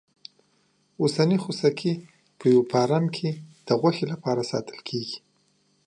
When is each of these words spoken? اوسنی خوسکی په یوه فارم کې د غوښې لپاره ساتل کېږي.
اوسنی 1.01 1.37
خوسکی 1.43 1.93
په 2.37 2.45
یوه 2.53 2.65
فارم 2.71 3.05
کې 3.15 3.29
د 3.67 3.69
غوښې 3.79 4.05
لپاره 4.13 4.41
ساتل 4.51 4.79
کېږي. 4.89 5.17